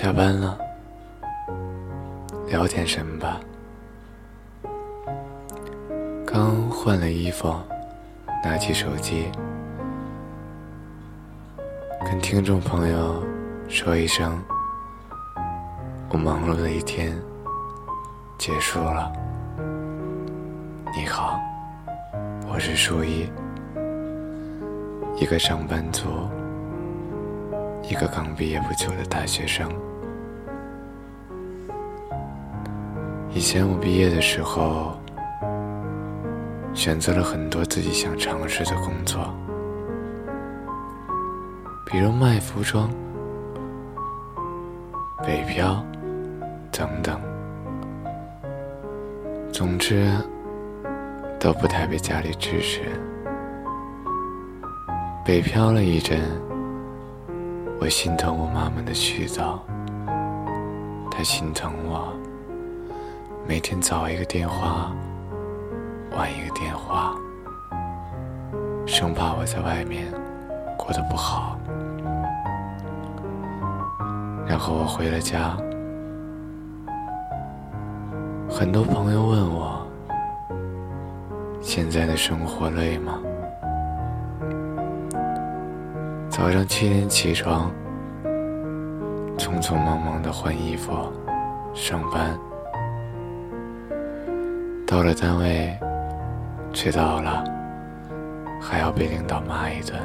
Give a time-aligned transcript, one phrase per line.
[0.00, 0.56] 下班了，
[2.46, 3.40] 聊点什么吧。
[6.24, 7.52] 刚换了衣服，
[8.44, 9.28] 拿起手机，
[12.04, 13.24] 跟听众朋友
[13.68, 14.40] 说一声：
[16.10, 17.20] 我忙碌的一天
[18.38, 19.12] 结束了。
[20.96, 21.40] 你好，
[22.48, 23.28] 我是舒一，
[25.16, 26.08] 一个上班族。
[27.82, 29.68] 一个刚毕业不久的大学生。
[33.38, 34.98] 以前我毕业的时候，
[36.74, 39.32] 选择了很多自己想尝试的工作，
[41.86, 42.90] 比如卖服装、
[45.22, 45.80] 北漂
[46.72, 47.20] 等等。
[49.52, 50.10] 总之，
[51.38, 52.80] 都不太被家里支持。
[55.24, 56.20] 北漂了一阵。
[57.80, 59.60] 我心疼我妈妈的絮叨，
[61.08, 62.12] 她心疼我，
[63.48, 64.92] 每天早一个电话，
[66.12, 67.14] 晚一个电话，
[68.86, 70.06] 生怕我在外面
[70.76, 71.58] 过得不好。
[74.46, 75.56] 然后我回了家，
[78.50, 79.80] 很多朋友问我，
[81.58, 83.18] 现在的生活累吗？
[86.28, 87.70] 早上七点起床，
[89.38, 90.92] 匆匆忙忙的换衣服，
[91.72, 92.38] 上班。
[94.90, 95.78] 到了单位，
[96.72, 97.44] 迟到了，
[98.58, 100.00] 还要被领导骂一顿。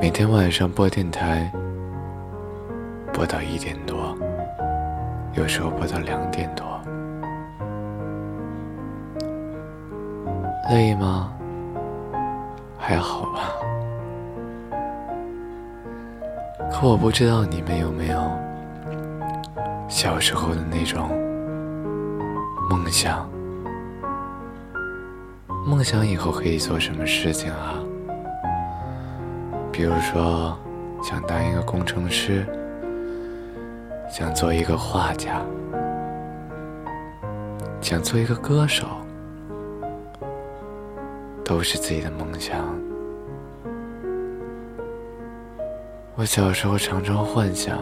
[0.00, 1.48] 每天晚上播电台，
[3.12, 4.18] 播到一点多，
[5.34, 6.66] 有时候播到两点多。
[10.70, 11.32] 累吗？
[12.76, 13.52] 还好吧，
[16.72, 18.20] 可我不知道你们有没有
[19.86, 21.08] 小时候的那种
[22.68, 23.26] 梦想，
[25.66, 27.82] 梦想以后可以做什么事情啊？
[29.72, 30.54] 比如说，
[31.02, 32.46] 想当一个工程师，
[34.10, 35.40] 想做一个画家，
[37.80, 38.86] 想做一个歌手。
[41.44, 42.62] 都是自己的梦想。
[46.14, 47.78] 我小时候常常幻想，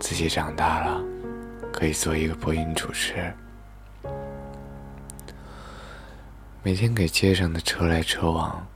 [0.00, 1.00] 自己长大了
[1.72, 3.32] 可以做一个播音主持，
[6.62, 8.66] 每天给街上的车来车往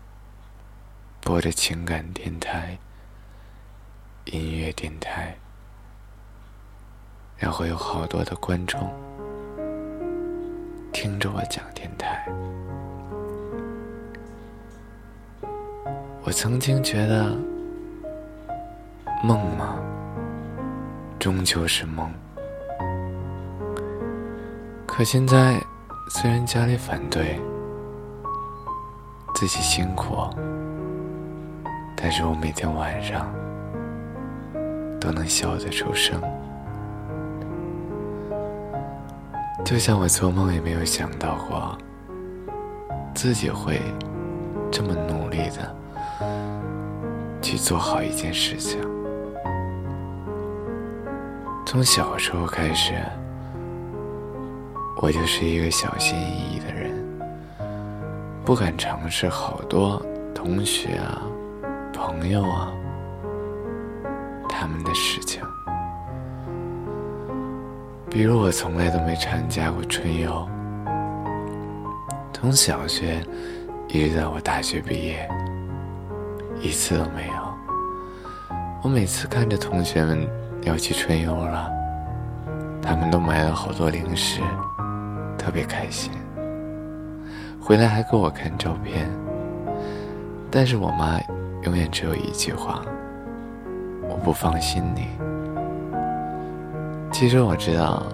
[1.21, 2.79] 播着情感电台、
[4.25, 5.37] 音乐电台，
[7.37, 8.91] 然后有好多的观众
[10.93, 12.27] 听着我讲电台。
[16.23, 17.37] 我曾经觉得，
[19.23, 19.79] 梦嘛，
[21.19, 22.11] 终究是梦。
[24.97, 25.61] 可现在，
[26.09, 27.41] 虽然家里反对，
[29.35, 30.15] 自己辛苦，
[31.97, 33.27] 但是我每天晚上
[35.01, 36.23] 都能笑得出声。
[39.65, 41.77] 就像我做梦也没有想到过，
[43.17, 43.81] 自己会
[44.71, 45.77] 这么努力的。
[47.43, 48.81] 去做好一件事情。
[51.67, 52.95] 从小时候开始，
[54.97, 56.93] 我就是一个小心翼翼的人，
[58.45, 60.01] 不敢尝试好多
[60.35, 61.21] 同学啊、
[61.93, 62.73] 朋友啊
[64.49, 65.43] 他们的事情。
[68.09, 70.49] 比如，我从来都没参加过春游，
[72.33, 73.21] 从小学
[73.89, 75.29] 一直到我大学毕业。
[76.61, 77.35] 一次都没有。
[78.83, 80.27] 我每次看着同学们
[80.63, 81.71] 要去春游了，
[82.81, 84.41] 他们都买了好多零食，
[85.45, 86.11] 特别开心。
[87.61, 89.11] 回来还给我看照片。
[90.51, 91.21] 但是我妈
[91.65, 92.83] 永远只有一句话：
[94.09, 95.09] 我不放心你。
[97.13, 98.05] 其实我知道，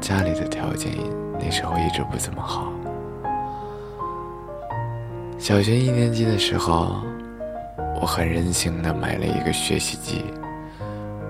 [0.00, 0.92] 家里的条件
[1.40, 2.70] 那时候一直不怎么好。
[5.38, 7.02] 小学一年级的时候。
[8.00, 10.24] 我很任性的买了一个学习机，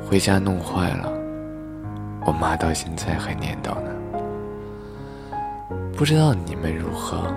[0.08, 1.12] 回家弄坏了，
[2.25, 3.90] 我妈到现在还念叨呢。
[6.02, 7.32] 不知道你们如何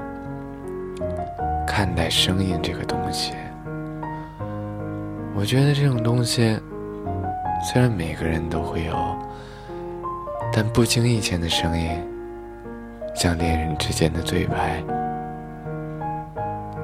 [1.67, 3.31] 看待声音这个东西？
[5.35, 6.59] 我觉得这种东西
[7.63, 8.95] 虽然每个人都会有，
[10.51, 11.91] 但不经意间的声音，
[13.13, 14.83] 像恋人之间的对白，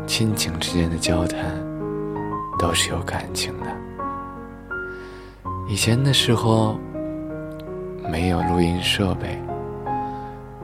[0.06, 1.40] 亲情之间的交谈。
[2.60, 3.66] 都是有感情的。
[5.68, 6.80] 以前的时候
[8.08, 9.42] 没有录音设备，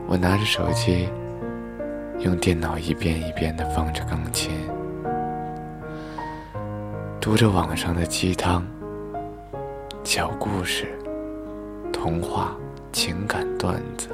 [0.10, 1.10] 我拿着手机，
[2.20, 4.52] 用电脑一遍一遍的放着钢琴，
[7.20, 8.66] 读着网上的鸡汤、
[10.06, 10.88] 小故事、
[11.92, 12.56] 童话、
[12.94, 14.08] 情感段子，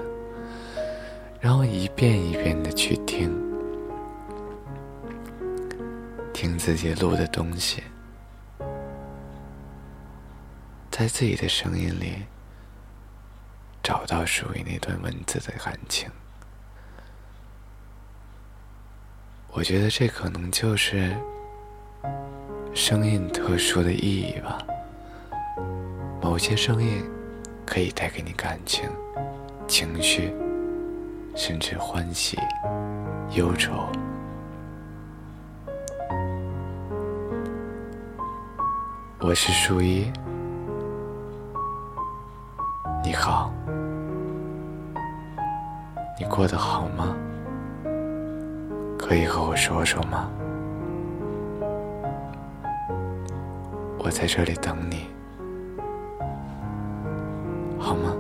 [1.40, 3.31] 然后一遍一遍的去听，
[6.34, 7.84] 听自己录的东西。
[10.89, 12.24] 在自己的声音里
[13.83, 16.09] 找到属于那段文字的感情，
[19.51, 21.13] 我觉得这可能就是
[22.74, 24.57] 声音特殊的意义吧。
[26.21, 27.03] 某些声音
[27.65, 28.89] 可以带给你感情、
[29.68, 30.33] 情绪，
[31.36, 32.39] 甚至欢喜、
[33.31, 33.86] 忧愁。
[39.19, 40.09] 我是树一。
[43.03, 43.51] 你好。
[46.17, 47.13] 你过得好吗？
[48.97, 50.29] 可以和我说说吗？
[54.00, 55.09] 我在这里等你。
[57.77, 58.15] 好吗？